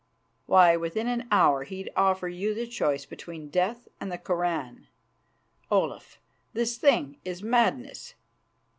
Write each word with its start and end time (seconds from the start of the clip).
Why, 0.47 0.75
within 0.77 1.05
an 1.07 1.27
hour 1.29 1.63
he'd 1.63 1.91
offer 1.95 2.27
you 2.27 2.55
the 2.55 2.65
choice 2.65 3.05
between 3.05 3.51
death 3.51 3.87
and 3.99 4.11
the 4.11 4.17
Koran. 4.17 4.87
Olaf, 5.69 6.19
this 6.53 6.75
thing 6.77 7.19
is 7.23 7.43
madness." 7.43 8.15